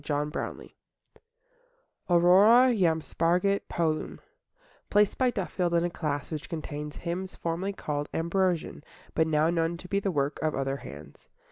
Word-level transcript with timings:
Monday 0.09 0.35
Morning 0.39 0.69
AURORA 2.09 2.73
JAM 2.75 3.01
SPARGIT 3.01 3.69
POLUM 3.69 4.19
Placed 4.89 5.19
by 5.19 5.29
Duffield 5.29 5.75
in 5.75 5.83
a 5.85 5.91
class 5.91 6.31
which 6.31 6.49
contains 6.49 6.95
hymns 6.95 7.35
formerly 7.35 7.73
called 7.73 8.09
Ambrosian, 8.11 8.83
but 9.13 9.27
now 9.27 9.51
known 9.51 9.77
to 9.77 9.87
be 9.87 9.99
the 9.99 10.09
work 10.09 10.39
of 10.41 10.55
other 10.55 10.77
hands. 10.77 11.29